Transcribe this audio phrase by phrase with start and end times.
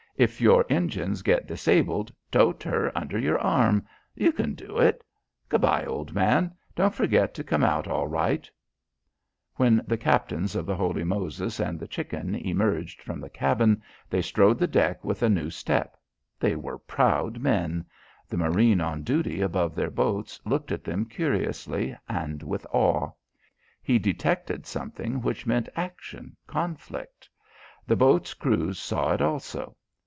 [0.17, 3.87] If your engines get disabled, tote her under your arm.
[4.13, 5.03] You can do it.
[5.49, 8.47] Good bye, old man, don't forget to come out all right"
[9.55, 14.59] When the captains of the Chicken and the Chicken emerged from the cabin, they strode
[14.59, 15.97] the deck with a new step.
[16.39, 17.83] They were proud men.
[18.29, 23.09] The marine on duty above their boats looked at them curiously and with awe.
[23.81, 27.27] He detected something which meant action, conflict,
[27.87, 29.75] The boats' crews saw it also.